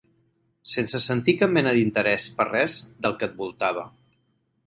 Sense 0.69 1.01
sentir 1.07 1.35
cap 1.41 1.51
mena 1.57 1.75
d'interès 1.75 2.25
per 2.39 2.47
res 2.49 2.77
del 3.07 3.17
que 3.19 3.31
et 3.31 3.39
voltava. 3.43 3.87